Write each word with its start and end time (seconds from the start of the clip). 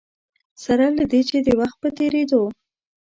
سره 0.63 0.85
له 0.97 1.05
دې 1.11 1.21
چې 1.29 1.37
د 1.45 1.49
وخت 1.59 1.77
په 1.83 1.89
تېرېدو. 1.97 2.41